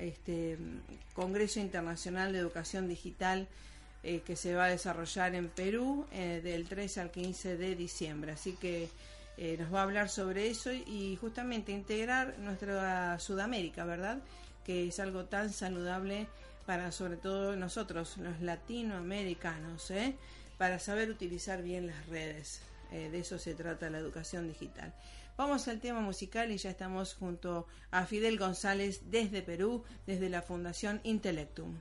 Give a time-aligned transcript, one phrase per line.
[0.04, 0.58] este,
[1.14, 3.48] Congreso Internacional de Educación Digital
[4.02, 8.32] eh, que se va a desarrollar en Perú eh, del 13 al 15 de diciembre.
[8.32, 8.88] Así que
[9.36, 14.18] eh, nos va a hablar sobre eso y justamente integrar nuestra Sudamérica, ¿verdad?
[14.64, 16.26] Que es algo tan saludable
[16.66, 20.14] para sobre todo nosotros, los latinoamericanos, ¿eh?
[20.58, 22.60] para saber utilizar bien las redes.
[22.92, 24.92] Eh, de eso se trata la educación digital.
[25.36, 30.42] Vamos al tema musical y ya estamos junto a Fidel González desde Perú, desde la
[30.42, 31.80] Fundación Intelectum.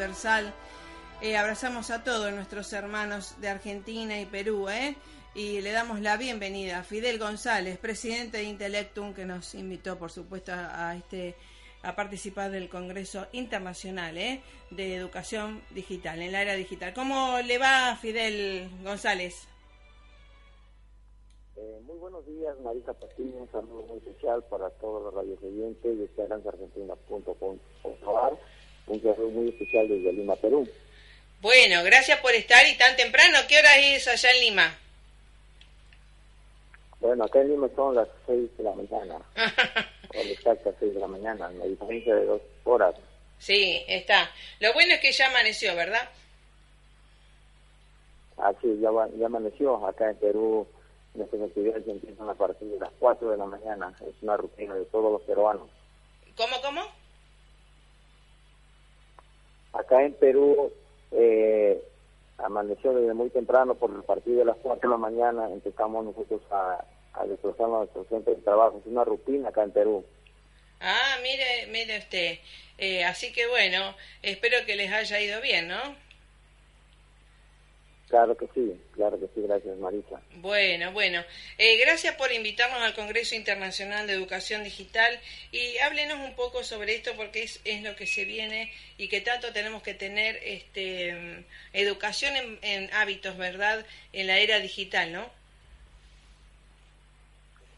[0.00, 0.52] Transversal.
[1.20, 4.96] Eh, abrazamos a todos nuestros hermanos de Argentina y Perú, ¿eh?
[5.34, 10.10] y le damos la bienvenida a Fidel González, presidente de Intelectum, que nos invitó, por
[10.10, 11.34] supuesto, a, este
[11.82, 14.40] a participar del Congreso Internacional ¿eh?
[14.70, 16.94] de Educación Digital, en la era digital.
[16.94, 19.46] ¿Cómo le va, Fidel González?
[21.56, 25.98] Eh, muy buenos días, Marisa Patiño, un saludo muy especial para todos los radios oyentes
[25.98, 28.38] de esperanzaargentina.com.ar,
[28.90, 30.68] un saludo muy especial desde Lima, Perú.
[31.40, 33.38] Bueno, gracias por estar y tan temprano.
[33.48, 34.78] ¿Qué hora es allá en Lima?
[36.98, 39.16] Bueno, acá en Lima son las 6 de la mañana.
[40.14, 42.94] o exacta 6 de la mañana, una diferencia de dos horas.
[43.38, 44.30] Sí, está.
[44.58, 46.08] Lo bueno es que ya amaneció, ¿verdad?
[48.36, 49.86] Ah, sí, ya, ya amaneció.
[49.86, 50.66] Acá en Perú
[51.14, 53.94] nuestras actividades empiezan a partir de las 4 de la mañana.
[54.00, 55.68] Es una rutina de todos los peruanos.
[56.36, 56.99] ¿Cómo, cómo?
[59.72, 60.72] Acá en Perú
[61.12, 61.82] eh,
[62.38, 66.40] amaneció desde muy temprano por el partido de las 4 de la mañana, empezamos nosotros
[66.50, 66.84] a,
[67.14, 68.78] a destrozar nuestro centro de trabajo.
[68.80, 70.04] Es una rutina acá en Perú.
[70.80, 72.38] Ah, mire, mire usted.
[72.78, 75.96] Eh, así que bueno, espero que les haya ido bien, ¿no?
[78.10, 80.20] Claro que sí, claro que sí, gracias Marisa.
[80.38, 81.20] Bueno, bueno,
[81.58, 85.16] eh, gracias por invitarnos al Congreso Internacional de Educación Digital
[85.52, 89.20] y háblenos un poco sobre esto porque es, es lo que se viene y que
[89.20, 93.86] tanto tenemos que tener este, educación en, hábitos, ¿verdad?
[94.12, 95.30] En la era digital, ¿no?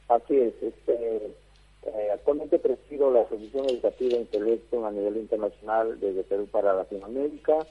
[0.08, 6.46] Así es, este, eh, actualmente presido la Asociación Educativa Intelecto a nivel internacional desde Perú
[6.46, 7.66] para Latinoamérica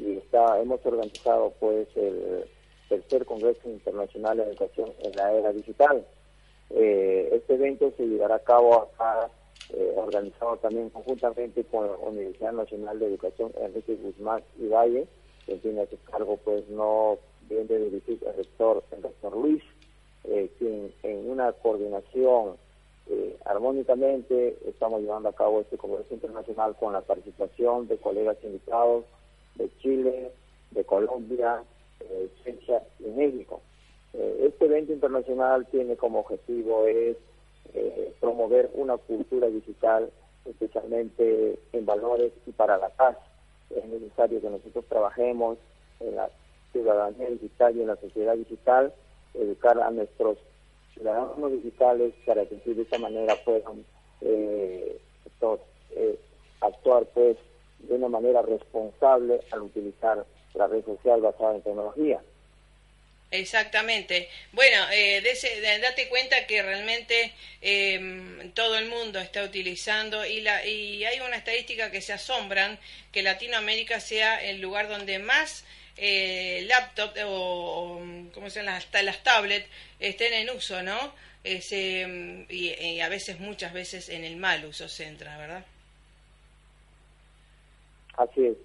[0.00, 2.44] y está, hemos organizado pues el
[2.88, 6.04] tercer Congreso Internacional de Educación en la Era Digital.
[6.70, 9.30] Eh, este evento se llevará a cabo acá,
[9.72, 15.06] eh, organizado también conjuntamente con la Universidad Nacional de Educación Enrique Guzmán y Valle,
[15.46, 17.18] que tiene ese cargo pues no
[17.48, 19.62] bien de dirigir el rector, el rector Luis,
[20.24, 22.56] eh, quien en una coordinación
[23.44, 29.04] armónicamente estamos llevando a cabo este Congreso Internacional con la participación de colegas invitados,
[29.56, 30.30] de Chile,
[30.70, 31.62] de Colombia,
[32.00, 33.60] de Suecia y México.
[34.12, 37.16] Eh, este evento internacional tiene como objetivo es
[37.74, 40.10] eh, promover una cultura digital,
[40.44, 43.16] especialmente en valores y para la paz.
[43.74, 45.58] Es necesario que nosotros trabajemos
[46.00, 46.28] en la
[46.72, 48.92] ciudadanía digital y en la sociedad digital,
[49.34, 50.38] educar a nuestros
[50.94, 53.84] ciudadanos digitales para que de esta manera puedan
[54.22, 55.00] eh,
[56.60, 57.36] actuar pues
[57.82, 60.24] de una manera responsable al utilizar
[60.54, 62.20] la red social basada en tecnología.
[63.30, 64.28] Exactamente.
[64.52, 65.22] Bueno, eh,
[65.80, 71.36] date cuenta que realmente em, todo el mundo está utilizando y, la, y hay una
[71.36, 72.78] estadística que se asombran
[73.12, 75.64] que Latinoamérica sea el lugar donde más
[75.96, 78.00] eh, laptop o,
[78.34, 78.76] ¿cómo se llama?
[78.76, 79.68] Hasta las tablets
[80.00, 81.14] estén en uso, ¿no?
[81.44, 85.64] Em, y, y, a veces, muchas veces en el mal uso se entra, ¿verdad?
[88.20, 88.56] Así es.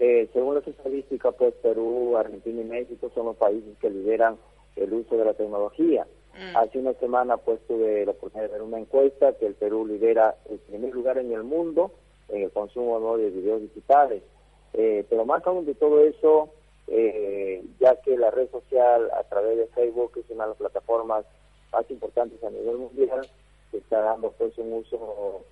[0.00, 4.36] Eh, según las estadísticas, pues Perú, Argentina y México son los países que lideran
[4.74, 6.04] el uso de la tecnología.
[6.34, 6.56] Mm.
[6.56, 10.34] Hace una semana pues tuve la oportunidad de ver una encuesta que el Perú lidera
[10.50, 11.92] el primer lugar en el mundo
[12.28, 14.24] en el consumo de videos digitales.
[14.72, 16.48] Eh, pero más aún de todo eso,
[16.88, 21.24] eh, ya que la red social a través de Facebook es una de las plataformas
[21.72, 23.28] más importantes a nivel mundial,
[23.70, 25.44] que está dando pues un uso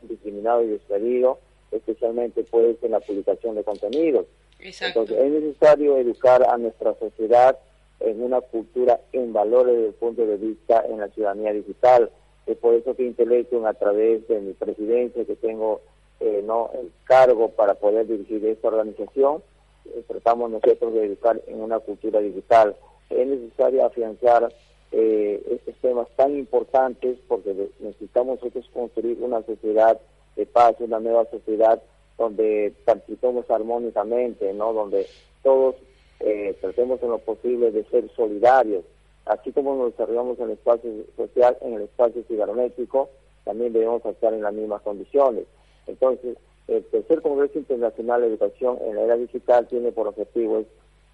[0.00, 1.38] discriminado y despedido
[1.72, 4.26] especialmente pues en la publicación de contenidos.
[4.58, 7.58] Entonces es necesario educar a nuestra sociedad
[8.00, 12.10] en una cultura en valores desde el punto de vista en la ciudadanía digital.
[12.46, 15.80] Es por eso que Intelectum a través de mi presidencia que tengo
[16.20, 19.42] eh, no el cargo para poder dirigir esta organización,
[19.86, 22.76] eh, tratamos nosotros de educar en una cultura digital.
[23.10, 24.52] Es necesario afianzar
[24.92, 29.98] eh, estos temas tan importantes porque necesitamos nosotros construir una sociedad
[30.36, 31.82] de paz, una nueva sociedad
[32.18, 34.72] donde participemos armónicamente, ¿no?
[34.72, 35.06] Donde
[35.42, 35.76] todos
[36.20, 38.84] eh, tratemos en lo posible de ser solidarios,
[39.26, 43.08] así como nos desarrollamos en el espacio social, en el espacio cibernético,
[43.44, 45.44] también debemos actuar en las mismas condiciones.
[45.86, 46.36] Entonces,
[46.68, 50.64] el tercer Congreso Internacional de Educación en la Era Digital tiene por objetivo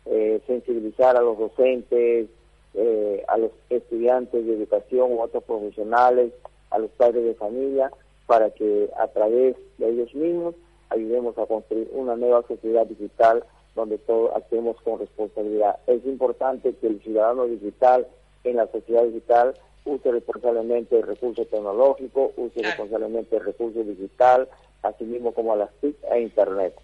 [0.06, 2.28] eh, sensibilizar a los docentes,
[2.74, 6.32] eh, a los estudiantes de educación u otros profesionales,
[6.70, 7.90] a los padres de familia,
[8.28, 10.54] para que a través de ellos mismos
[10.90, 13.42] ayudemos a construir una nueva sociedad digital
[13.74, 15.76] donde todos actuemos con responsabilidad.
[15.86, 18.06] Es importante que el ciudadano digital
[18.44, 19.54] en la sociedad digital
[19.86, 24.46] use responsablemente el recurso tecnológico, use responsablemente el recurso digital,
[24.82, 26.74] así mismo como las TIC e Internet.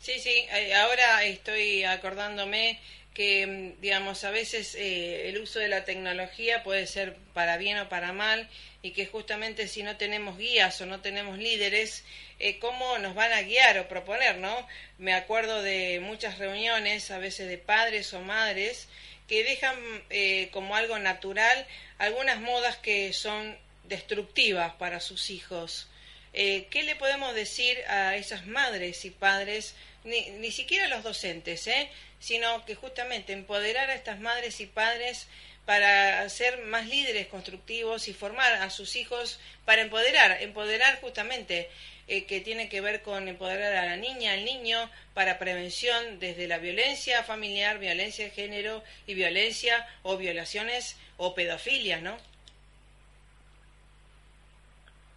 [0.00, 2.80] Sí, sí, eh, ahora estoy acordándome
[3.14, 7.78] que, mm, digamos, a veces eh, el uso de la tecnología puede ser para bien
[7.78, 8.48] o para mal
[8.82, 12.04] y que justamente si no tenemos guías o no tenemos líderes,
[12.38, 14.66] eh, ¿cómo nos van a guiar o proponer, no?
[14.98, 18.88] Me acuerdo de muchas reuniones, a veces de padres o madres,
[19.28, 19.76] que dejan
[20.10, 21.66] eh, como algo natural
[21.98, 25.88] algunas modas que son destructivas para sus hijos.
[26.32, 31.66] ¿Qué le podemos decir a esas madres y padres, ni, ni siquiera a los docentes,
[31.66, 31.90] eh?
[32.22, 35.26] Sino que justamente empoderar a estas madres y padres
[35.66, 41.68] para ser más líderes constructivos y formar a sus hijos para empoderar, empoderar justamente
[42.06, 46.46] eh, que tiene que ver con empoderar a la niña, al niño, para prevención desde
[46.46, 52.16] la violencia familiar, violencia de género y violencia o violaciones o pedofilia, ¿no?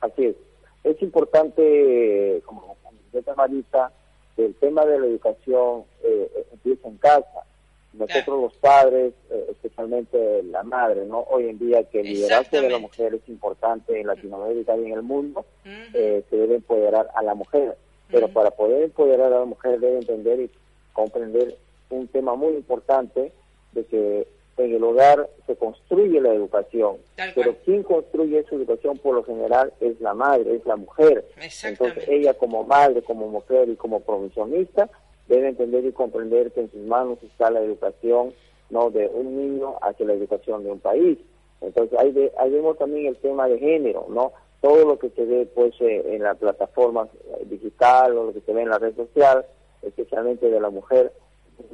[0.02, 0.36] Así es.
[0.84, 2.76] Es importante, como
[3.14, 3.92] dice Marita,
[4.38, 7.46] el tema de la educación eh, empieza en casa.
[7.94, 11.20] Nosotros los padres, eh, especialmente la madre, ¿no?
[11.30, 14.92] Hoy en día que el liderazgo de la mujer es importante en Latinoamérica y en
[14.92, 15.46] el mundo,
[15.94, 17.78] eh, se debe empoderar a la mujer.
[18.12, 20.52] Pero para poder empoderar a la mujer debe entender y
[20.94, 21.58] comprender
[21.90, 23.32] un tema muy importante
[23.72, 26.98] de que en el hogar se construye la educación,
[27.36, 31.26] pero quien construye esa educación por lo general es la madre, es la mujer.
[31.64, 34.90] Entonces ella como madre, como mujer y como profesionista
[35.28, 38.34] debe entender y comprender que en sus manos está la educación
[38.70, 41.18] no de un niño hacia la educación de un país.
[41.62, 42.12] Entonces ahí,
[42.50, 44.34] vemos también el tema de género, ¿no?
[44.62, 47.08] Todo lo que se ve pues eh, en la plataforma
[47.40, 49.46] eh, digital o lo que se ve en la red social,
[49.82, 51.12] especialmente de la mujer,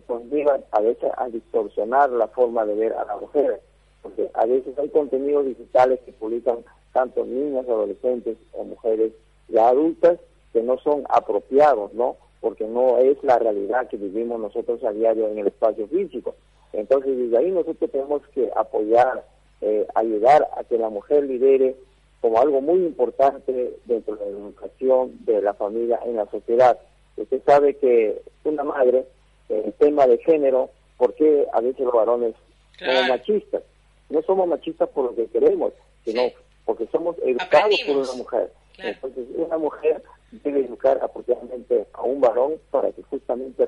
[0.07, 3.61] conllevan a veces a distorsionar la forma de ver a la mujer,
[4.01, 6.57] porque a veces hay contenidos digitales que publican
[6.93, 9.13] tanto niñas, adolescentes o mujeres
[9.47, 10.19] ya adultas
[10.53, 12.17] que no son apropiados, ¿no?
[12.41, 16.35] Porque no es la realidad que vivimos nosotros a diario en el espacio físico.
[16.73, 19.23] Entonces, desde ahí nosotros tenemos que apoyar,
[19.61, 21.75] eh, ayudar a que la mujer lidere
[22.21, 26.77] como algo muy importante dentro de la educación de la familia en la sociedad.
[27.17, 29.05] Usted sabe que una madre
[29.49, 32.35] el tema de género, porque a veces los varones
[32.79, 33.63] somos machistas.
[34.09, 35.73] No somos machistas por lo que queremos,
[36.05, 36.23] sino
[36.65, 38.51] porque somos educados por una mujer.
[38.77, 43.65] Entonces, una mujer debe educar apropiadamente a un varón para que justamente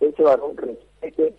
[0.00, 1.34] ese varón respete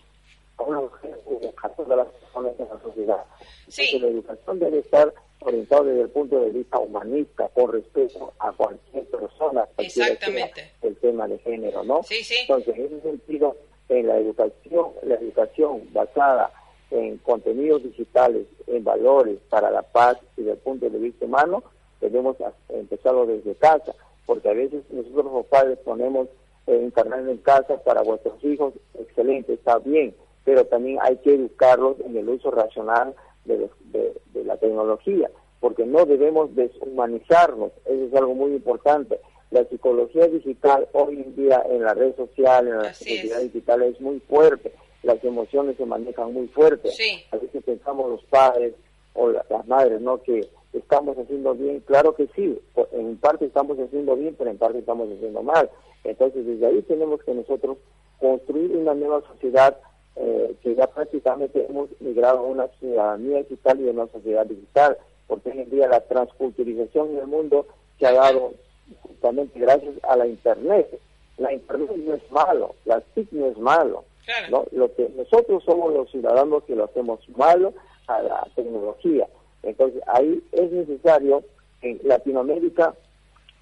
[0.58, 3.26] a una mujer de las personas en la sociedad.
[3.60, 8.52] Entonces, la educación debe estar orientada desde el punto de vista humanista, con respeto a
[8.52, 9.68] cualquier persona.
[9.78, 10.72] Exactamente.
[10.82, 12.04] El tema de género, ¿no?
[12.04, 12.36] Sí, sí.
[12.42, 13.58] Entonces, en ese sentido,
[13.90, 16.52] en la educación, la educación basada
[16.92, 21.64] en contenidos digitales, en valores para la paz y desde el punto de vista humano,
[22.00, 22.38] debemos
[22.70, 23.96] empezarlo desde casa,
[24.26, 26.28] porque a veces nosotros los padres ponemos
[26.68, 32.00] eh, internet en casa para vuestros hijos, excelente, está bien, pero también hay que educarlos
[32.00, 38.36] en el uso racional de, de la tecnología, porque no debemos deshumanizarnos, eso es algo
[38.36, 39.20] muy importante
[39.54, 44.02] la psicología digital hoy en día en la red social, en la psicología digital es
[44.02, 44.74] muy fuerte,
[45.04, 46.90] las emociones se manejan muy fuerte.
[47.32, 48.74] A veces pensamos los padres
[49.14, 50.22] o las madres, ¿no?
[50.24, 52.60] Que estamos haciendo bien, claro que sí,
[52.94, 55.70] en parte estamos haciendo bien, pero en parte estamos haciendo mal.
[56.04, 57.78] Entonces desde ahí tenemos que nosotros
[58.20, 59.78] construir una nueva sociedad
[60.16, 64.98] eh, que ya prácticamente hemos migrado a una ciudadanía digital y a una sociedad digital,
[65.28, 67.66] porque hoy en día la transculturización en el mundo
[68.00, 68.54] se ha dado
[69.02, 71.00] justamente gracias a la Internet.
[71.38, 74.04] La Internet no es malo, la TIC no es malo.
[74.50, 74.66] ¿no?
[74.72, 77.74] Lo que nosotros somos los ciudadanos que lo hacemos malo
[78.08, 79.28] a la tecnología.
[79.64, 81.44] Entonces ahí es necesario
[81.82, 82.94] en Latinoamérica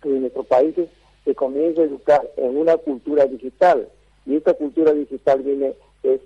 [0.03, 0.89] y en nuestros países
[1.25, 3.87] se comience a educar en una cultura digital.
[4.25, 6.19] Y esta cultura digital viene es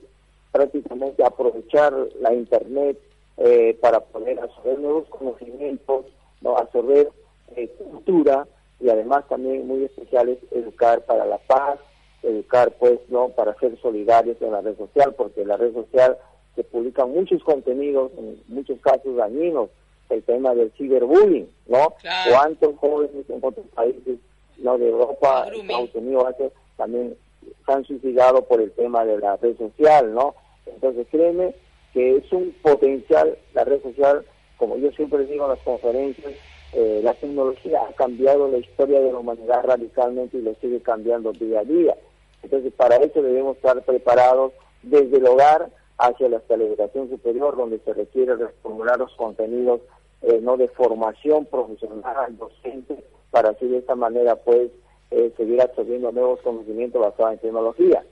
[0.56, 2.98] prácticamente aprovechar la Internet
[3.36, 6.06] eh, para poder absorber nuevos conocimientos,
[6.40, 7.10] no absorber
[7.58, 8.48] eh, cultura
[8.80, 11.78] y además también muy especial es educar para la paz,
[12.24, 16.18] educar pues no para ser solidarios en la red social, porque en la red social
[16.56, 19.70] se publican muchos contenidos, en muchos casos dañinos,
[20.10, 21.96] el tema del ciberbullying, ¿no?
[22.30, 24.20] ¿Cuántos jóvenes en otros países,
[24.60, 26.36] no de Europa, Estados Unidos,
[26.78, 27.18] también
[27.66, 30.36] se han suicidado por el tema de la red social, ¿no?
[30.76, 31.56] Entonces créeme
[31.94, 34.26] que es un potencial, la red social,
[34.58, 36.34] como yo siempre digo en las conferencias,
[36.74, 41.32] eh, la tecnología ha cambiado la historia de la humanidad radicalmente y lo sigue cambiando
[41.32, 41.96] día a día.
[42.44, 44.52] Entonces, para eso debemos estar preparados
[44.84, 49.82] desde el hogar hacia la educación superior, donde se requiere reformular los contenidos
[50.22, 54.72] eh, no de formación profesional docente, para así de esta manera, pues,
[55.12, 58.04] eh, seguir absorbiendo nuevos conocimientos basados en tecnología.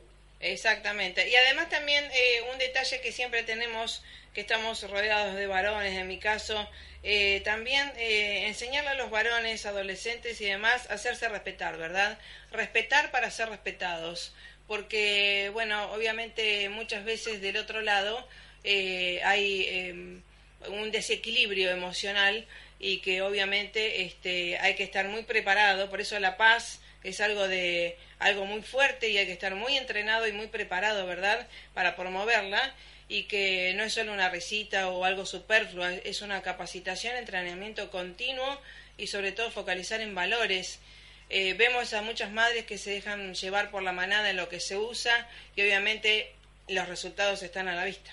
[0.44, 1.30] Exactamente.
[1.30, 6.06] Y además también eh, un detalle que siempre tenemos, que estamos rodeados de varones, en
[6.08, 6.70] mi caso,
[7.02, 12.20] eh, también eh, enseñarle a los varones, adolescentes y demás hacerse respetar, ¿verdad?
[12.52, 14.34] Respetar para ser respetados.
[14.68, 18.28] Porque, bueno, obviamente muchas veces del otro lado
[18.66, 20.22] hay em,
[20.68, 22.46] un desequilibrio emocional
[22.80, 25.90] y que obviamente este, hay que estar muy preparado.
[25.90, 29.78] Por eso la paz es algo de algo muy fuerte y hay que estar muy
[29.78, 32.74] entrenado y muy preparado, ¿verdad?, para promoverla
[33.10, 38.58] y que no es solo una recita o algo superfluo, es una capacitación, entrenamiento continuo
[38.98, 40.80] y sobre todo focalizar en valores.
[41.30, 44.60] Eh, vemos a muchas madres que se dejan llevar por la manada en lo que
[44.60, 46.32] se usa y obviamente
[46.68, 48.12] los resultados están a la vista.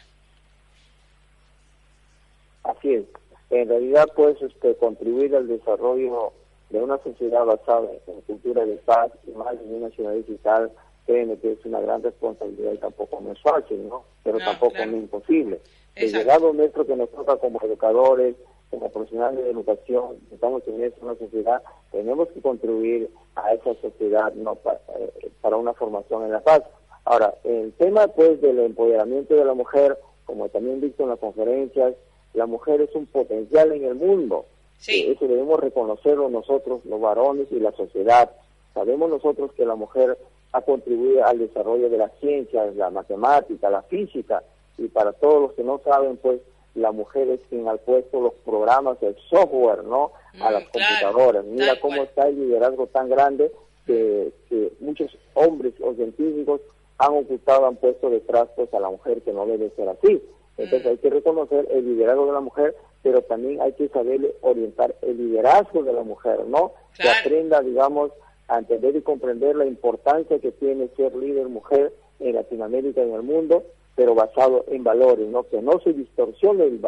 [2.64, 3.04] Así es.
[3.50, 6.32] En realidad, pues, este, contribuir al desarrollo
[6.70, 10.70] de una sociedad basada en cultura de paz y más en una ciudad digital,
[11.06, 14.04] créeme que es una gran responsabilidad y tampoco no es fácil, ¿no?
[14.22, 15.60] Pero tampoco es imposible.
[15.96, 18.36] El legado nuestro que nos toca como educadores,
[18.70, 24.54] como profesionales de educación, estamos en una sociedad, tenemos que contribuir a esa sociedad no
[24.54, 26.62] para, eh, para una formación en la paz.
[27.04, 31.94] Ahora, el tema pues del empoderamiento de la mujer, como también visto en las conferencias,
[32.34, 34.46] la mujer es un potencial en el mundo.
[34.80, 35.12] Sí.
[35.14, 38.30] Eso debemos reconocerlo nosotros, los varones y la sociedad.
[38.74, 40.18] Sabemos nosotros que la mujer
[40.52, 44.42] ha contribuido al desarrollo de las ciencias, la matemática, la física,
[44.78, 46.40] y para todos los que no saben, pues
[46.74, 50.12] la mujer es quien ha puesto los programas, el software, ¿no?
[50.40, 51.44] a mm, las computadoras.
[51.44, 53.50] Mira cómo está el liderazgo tan grande
[53.86, 56.60] que, que, muchos hombres o científicos
[56.98, 60.22] han ocultado, han puesto detrás pues a la mujer que no debe ser así.
[60.56, 64.94] Entonces hay que reconocer el liderazgo de la mujer, pero también hay que saber orientar
[65.02, 66.72] el liderazgo de la mujer, ¿no?
[66.96, 68.12] Que aprenda, digamos,
[68.48, 73.14] a entender y comprender la importancia que tiene ser líder mujer en Latinoamérica y en
[73.14, 75.44] el mundo, pero basado en valores, ¿no?
[75.44, 76.80] Que no se distorsione el,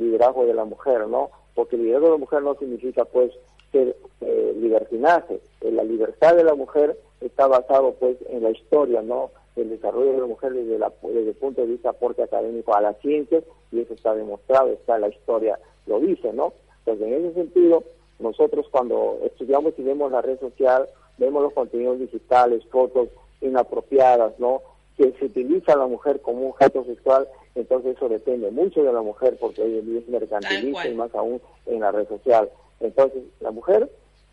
[0.00, 1.30] liderazgo de la mujer, ¿no?
[1.54, 3.32] Porque el liderazgo de la mujer no significa, pues,
[3.72, 5.40] ser eh, libertinaje.
[5.62, 9.30] La libertad de la mujer está basado, pues, en la historia, ¿no?
[9.56, 12.80] El desarrollo de la mujer desde, la, desde el punto de vista aporte académico a
[12.80, 13.42] las ciencias,
[13.72, 16.52] y eso está demostrado, está la historia, lo dice, ¿no?
[16.84, 17.84] Entonces, en ese sentido,
[18.18, 20.88] nosotros cuando estudiamos y vemos la red social,
[21.18, 23.08] vemos los contenidos digitales, fotos
[23.40, 24.62] inapropiadas, ¿no?
[24.96, 28.92] Que se utiliza a la mujer como un objeto sexual, entonces eso depende mucho de
[28.92, 32.50] la mujer porque hoy en día es mercantilista y más aún en la red social.
[32.80, 33.90] Entonces, la mujer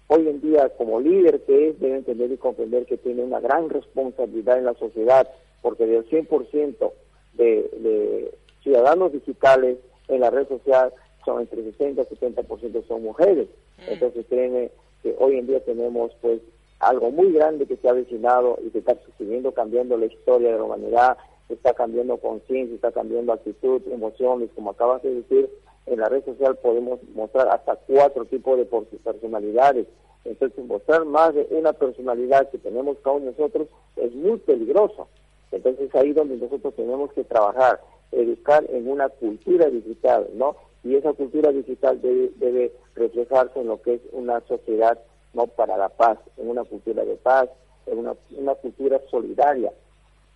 [0.08, 3.70] hoy en día como líder que es, debe entender y comprender que tiene una gran
[3.70, 5.30] responsabilidad en la sociedad,
[5.62, 6.92] porque del 100%
[7.34, 10.94] de, de ciudadanos digitales en la red social
[11.26, 13.48] son entre 60 y 70% son mujeres.
[13.78, 13.92] Mm.
[13.94, 16.42] Entonces créeme que hoy en día tenemos pues
[16.80, 20.58] algo muy grande que se ha avecinado y que está siguiendo cambiando la historia de
[20.58, 21.18] la humanidad,
[21.50, 25.50] está cambiando conciencia, está cambiando actitud, emociones, como acabas de decir,
[25.86, 29.88] en la red social podemos mostrar hasta cuatro tipos de personalidades.
[30.26, 33.68] Entonces, mostrar más de una personalidad que tenemos cada uno nosotros
[33.98, 35.08] es muy peligroso.
[35.52, 40.56] Entonces, ahí donde nosotros tenemos que trabajar, educar en una cultura digital, ¿no?
[40.84, 45.00] Y esa cultura digital debe, debe reflejarse en lo que es una sociedad,
[45.34, 45.48] ¿no?
[45.48, 47.50] Para la paz, en una cultura de paz,
[47.86, 49.74] en una, una cultura solidaria,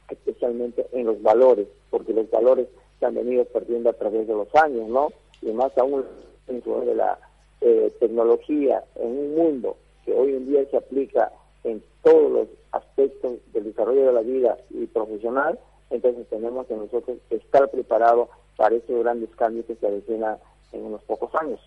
[0.09, 2.67] especialmente en los valores, porque los valores
[2.99, 5.09] se han venido perdiendo a través de los años, ¿no?
[5.41, 6.05] Y más aún
[6.47, 7.19] de la
[7.61, 11.31] eh, tecnología en un mundo que hoy en día se aplica
[11.63, 17.17] en todos los aspectos del desarrollo de la vida y profesional, entonces tenemos que nosotros
[17.29, 20.37] estar preparados para estos grandes cambios que se avecinan
[20.71, 21.59] en unos pocos años.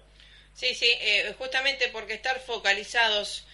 [0.54, 3.46] Sí, sí, eh, justamente porque estar focalizados,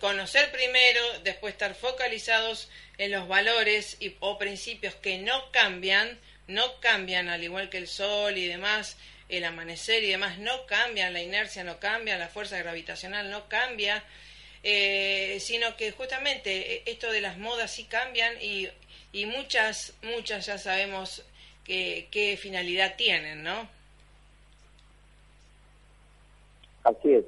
[0.00, 6.62] conocer primero, después estar focalizados en los valores y, o principios que no cambian, no
[6.80, 8.96] cambian al igual que el sol y demás,
[9.32, 14.04] el amanecer y demás no cambian, la inercia no cambia, la fuerza gravitacional no cambia,
[14.62, 18.68] eh, sino que justamente eh, esto de las modas sí cambian y,
[19.12, 21.24] y muchas, muchas ya sabemos
[21.64, 23.68] que, qué finalidad tienen, ¿no?
[26.84, 27.24] Así es.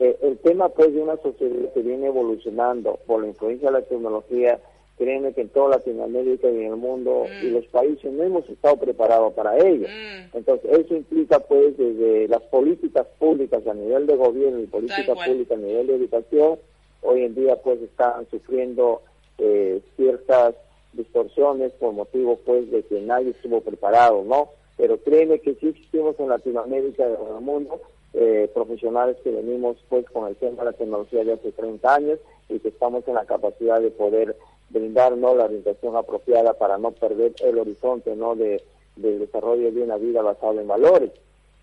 [0.00, 3.86] Eh, el tema pues de una sociedad que viene evolucionando por la influencia de la
[3.86, 4.58] tecnología
[4.96, 7.52] créeme que en toda Latinoamérica y en el mundo y mm.
[7.52, 9.86] los países no hemos estado preparados para ello.
[9.88, 10.36] Mm.
[10.36, 15.58] Entonces, eso implica pues desde las políticas públicas a nivel de gobierno y políticas públicas
[15.58, 16.58] a nivel de educación,
[17.02, 19.02] hoy en día pues están sufriendo
[19.38, 20.54] eh, ciertas
[20.92, 24.50] distorsiones por motivo pues de que nadie estuvo preparado, ¿no?
[24.76, 27.80] Pero créeme que sí existimos en Latinoamérica y en el mundo
[28.12, 32.18] eh, profesionales que venimos pues con el tema de la tecnología de hace 30 años
[32.48, 34.36] y que estamos en la capacidad de poder
[34.74, 38.62] brindarnos la orientación apropiada para no perder el horizonte no de,
[38.96, 41.12] del desarrollo de una vida basada en valores.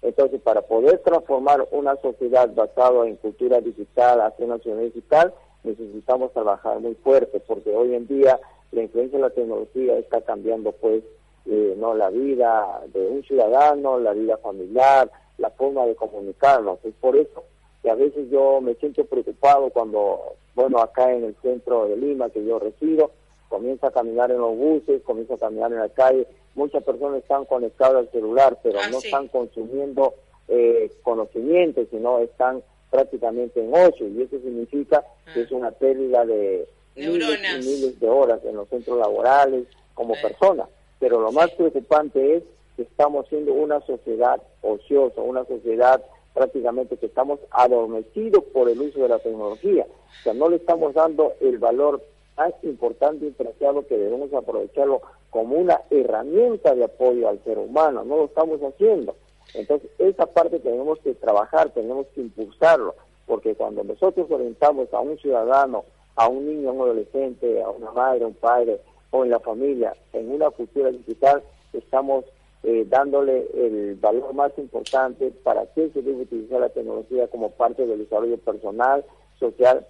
[0.01, 6.31] Entonces, para poder transformar una sociedad basada en cultura digital hacia una sociedad digital, necesitamos
[6.33, 8.39] trabajar muy fuerte, porque hoy en día
[8.71, 11.03] la influencia de la tecnología está cambiando, pues,
[11.45, 16.79] eh, no la vida de un ciudadano, la vida familiar, la forma de comunicarnos.
[16.83, 17.43] Es por eso
[17.81, 22.29] que a veces yo me siento preocupado cuando, bueno, acá en el centro de Lima,
[22.29, 23.11] que yo resido,
[23.49, 27.45] comienza a caminar en los buses, comienza a caminar en la calle, muchas personas están
[27.45, 30.13] conectadas al celular, pero ah, no están consumiendo
[30.47, 35.43] eh, conocimiento, sino están prácticamente en ocho, y eso significa que ah.
[35.43, 40.67] es una pérdida de miles, miles de horas en los centros laborales como personas.
[40.99, 42.43] Pero lo más preocupante es
[42.75, 46.01] que estamos siendo una sociedad ociosa, una sociedad
[46.33, 49.85] prácticamente que estamos adormecidos por el uso de la tecnología.
[49.85, 52.01] O sea, no le estamos dando el valor
[52.37, 58.03] más importante y preciado que debemos aprovecharlo como una herramienta de apoyo al ser humano.
[58.03, 59.15] No lo estamos haciendo.
[59.53, 65.17] Entonces, esa parte tenemos que trabajar, tenemos que impulsarlo, porque cuando nosotros orientamos a un
[65.17, 65.83] ciudadano,
[66.15, 68.79] a un niño, a un adolescente, a una madre, a un padre
[69.11, 72.25] o en la familia en una cultura digital, estamos
[72.63, 77.85] eh, dándole el valor más importante para que se debe utilizar la tecnología como parte
[77.85, 79.03] del desarrollo personal,
[79.39, 79.85] social,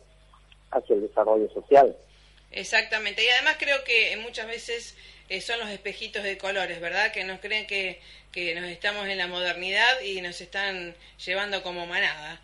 [0.72, 1.96] hacia el desarrollo social.
[2.52, 4.98] Exactamente, y además creo que muchas veces
[5.30, 7.12] eh, son los espejitos de colores, ¿verdad?
[7.12, 8.00] Que nos creen que,
[8.32, 10.94] que nos estamos en la modernidad y nos están
[11.26, 12.42] llevando como manada.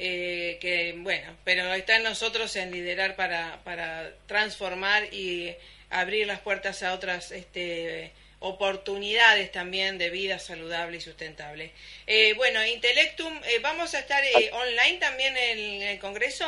[0.00, 5.52] Eh, que bueno, pero está en nosotros en liderar para, para transformar y
[5.90, 11.72] abrir las puertas a otras este, oportunidades también de vida saludable y sustentable.
[12.06, 16.44] Eh, bueno, Intelectum, eh, ¿vamos a estar eh, online también en, el Congreso?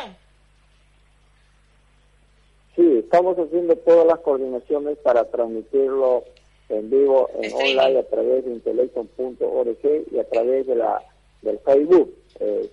[2.77, 6.25] Sí, estamos haciendo todas las coordinaciones para transmitirlo
[6.69, 9.79] en vivo, en online, a través de intelectum.org
[10.13, 11.03] y a través de la
[11.43, 12.15] del Facebook.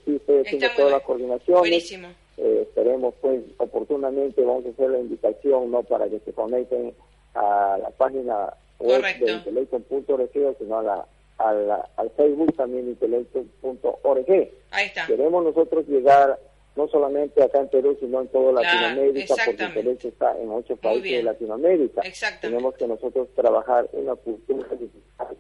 [0.06, 1.60] sí, estoy haciendo todas las coordenaciones.
[1.60, 2.10] Buenísimo.
[2.38, 6.94] esperemos, pues, oportunamente vamos a hacer la invitación, ¿no?, para que se conecten
[7.38, 9.26] a la página Correcto.
[9.26, 11.08] de intelecto.org, sino a la,
[11.96, 14.52] al Facebook también intelecto.org.
[14.72, 15.06] Ahí está.
[15.06, 16.40] Queremos nosotros llegar
[16.76, 21.12] no solamente acá en Perú, sino en toda Latinoamérica, porque Intelecto está en ocho países
[21.12, 22.02] de Latinoamérica.
[22.40, 25.36] Tenemos que nosotros trabajar una cultura digital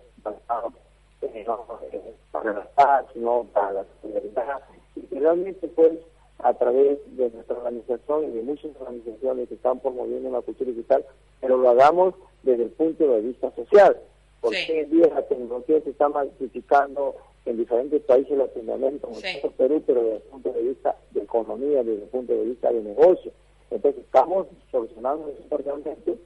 [2.31, 4.61] para la paz, no para la solidaridad,
[4.95, 5.93] y que realmente pues
[6.39, 11.05] a través de nuestra organización y de muchas organizaciones que están promoviendo una cultura digital,
[11.41, 13.97] pero lo hagamos desde el punto de vista social,
[14.41, 19.15] porque hoy en día la tecnología se está masificando en diferentes países de Latinoamérica, como
[19.15, 19.39] sí.
[19.57, 22.81] Perú, pero desde el punto de vista de economía, desde el punto de vista de
[22.81, 23.31] negocio.
[23.71, 26.17] Entonces estamos solucionando importantemente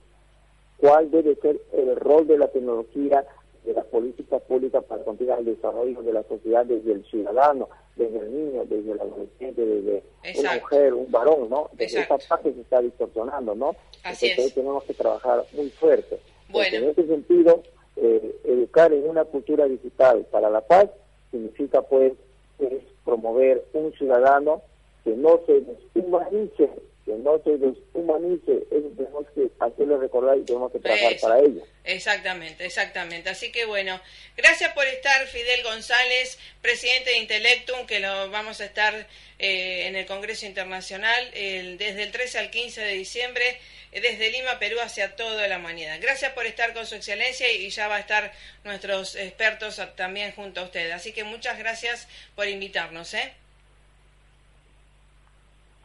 [0.78, 3.26] cuál debe ser el rol de la tecnología
[3.64, 8.20] de las políticas públicas para contribuir al desarrollo de la sociedad desde el ciudadano, desde
[8.20, 10.04] el niño, desde el adolescente, desde
[10.40, 11.70] una mujer, un varón, ¿no?
[11.74, 13.76] Desde esa parte se está distorsionando, ¿no?
[14.04, 16.20] Así Entonces tenemos que trabajar muy fuerte.
[16.54, 17.64] En ese sentido,
[17.96, 20.90] eh, educar en una cultura digital para la paz
[21.30, 22.14] significa pues
[22.60, 24.62] es promover un ciudadano
[25.04, 26.70] que no se deshumanice
[27.06, 31.64] que no se deshumanice, eso tenemos que hacerle recordar y tenemos que trabajar para ello.
[31.84, 33.30] Exactamente, exactamente.
[33.30, 34.00] Así que bueno,
[34.38, 39.08] gracias por estar Fidel González, presidente de Intelectum, que lo vamos a estar
[39.40, 43.58] eh, en el Congreso Internacional desde el 13 al 15 de diciembre,
[43.92, 45.98] desde Lima, Perú, hacia toda la humanidad.
[46.00, 48.32] Gracias por estar con su excelencia y ya va a estar
[48.64, 50.94] nuestros expertos también junto a ustedes.
[50.94, 53.14] Así que muchas gracias por invitarnos.
[53.16, 53.34] ¿eh?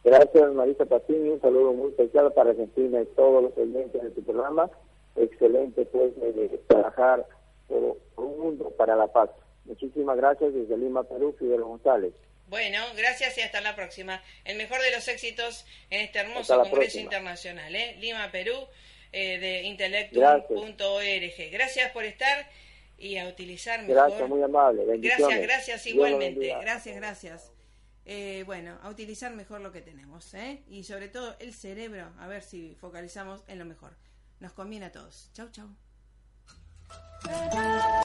[0.03, 1.29] Gracias, Marisa Patini.
[1.29, 4.69] Un saludo muy especial para Argentina y todos los oyentes de tu programa.
[5.15, 7.25] Excelente, pues, de trabajar
[7.67, 9.29] por, un mundo para la paz.
[9.65, 12.13] Muchísimas gracias desde Lima, Perú, Fidel González.
[12.47, 14.23] Bueno, gracias y hasta la próxima.
[14.45, 17.97] El mejor de los éxitos en este hermoso Congreso Internacional, ¿eh?
[17.99, 18.55] Lima, Perú,
[19.11, 21.51] eh, de intelectum.org.
[21.51, 22.47] Gracias por estar
[22.97, 23.95] y a utilizar mejor.
[23.95, 24.83] Gracias, muy amable.
[24.99, 26.55] Gracias, gracias igualmente.
[26.61, 27.56] Gracias, gracias.
[28.09, 30.63] Eh, bueno, a utilizar mejor lo que tenemos, ¿eh?
[30.69, 33.97] Y sobre todo el cerebro, a ver si focalizamos en lo mejor.
[34.39, 35.29] Nos conviene a todos.
[35.33, 35.67] Chau, chau.